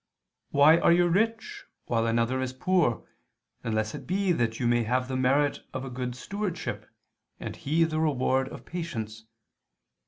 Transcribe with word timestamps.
Why 0.49 0.79
are 0.79 0.91
you 0.91 1.07
rich 1.07 1.65
while 1.85 2.07
another 2.07 2.41
is 2.41 2.53
poor, 2.53 3.07
unless 3.63 3.93
it 3.93 4.07
be 4.07 4.31
that 4.31 4.59
you 4.59 4.65
may 4.65 4.81
have 4.81 5.07
the 5.07 5.15
merit 5.15 5.59
of 5.75 5.85
a 5.85 5.91
good 5.91 6.15
stewardship, 6.15 6.89
and 7.39 7.55
he 7.55 7.83
the 7.83 7.99
reward 7.99 8.47
of 8.49 8.65
patience? 8.65 9.25